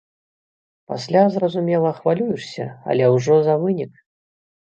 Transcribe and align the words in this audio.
Пасля, 0.91 1.21
зразумела, 1.35 1.91
хвалюешся, 1.99 2.65
але 2.93 3.11
ўжо 3.17 3.35
за 3.49 3.55
вынік. 3.67 3.93